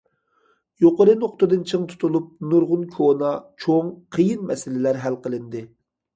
[0.85, 3.31] يۇقىرى نۇقتىدىن چىڭ تۇتۇلۇپ، نۇرغۇن كونا،
[3.67, 5.65] چوڭ، قىيىن مەسىلىلەر ھەل قىلىندى.